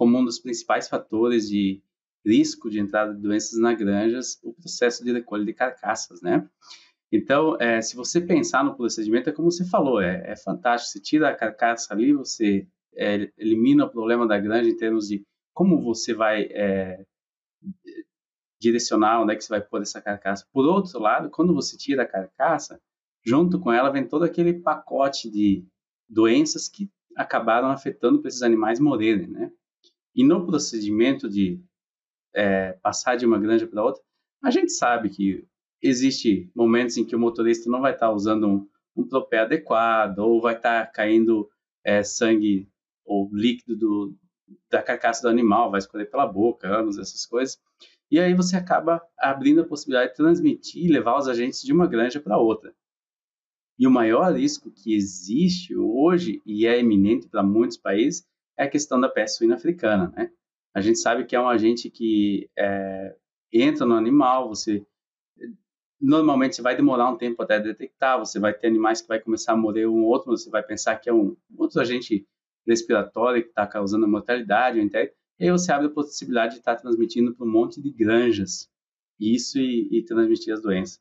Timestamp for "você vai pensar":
70.30-70.96